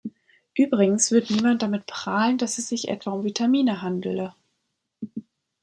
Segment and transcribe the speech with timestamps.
[0.55, 4.33] Übrigens wird niemand damit prahlen, dass es sich etwa um Vitamine handele.